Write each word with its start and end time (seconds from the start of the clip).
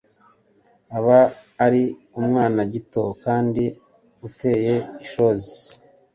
aba 0.97 1.19
ari 1.65 1.83
umwana 2.19 2.61
gito 2.73 3.03
kandi 3.23 3.63
uteye 4.27 4.73
ishozi 5.03 5.53